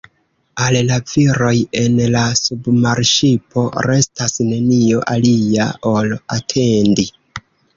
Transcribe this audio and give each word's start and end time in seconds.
Al 0.67 0.77
la 0.85 0.95
viroj 1.11 1.51
en 1.81 1.99
la 2.15 2.23
submarŝipo 2.39 3.67
restas 3.89 4.41
nenio 4.51 5.05
alia 5.17 5.69
ol 5.95 6.19
atendi. 6.39 7.11